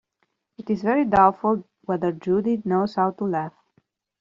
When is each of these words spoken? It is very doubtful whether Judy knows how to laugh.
It 0.57 0.71
is 0.71 0.81
very 0.81 1.05
doubtful 1.05 1.63
whether 1.81 2.11
Judy 2.11 2.59
knows 2.65 2.95
how 2.95 3.11
to 3.11 3.23
laugh. 3.23 3.53